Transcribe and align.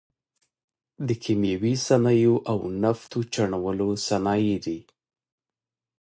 د 1.07 1.09
کیمیاوي 1.23 1.73
صنایعو 1.87 2.35
او 2.51 2.57
نفتو 2.83 3.19
چاڼولو 3.33 3.89
صنایع 4.07 4.57
دي. 4.65 4.79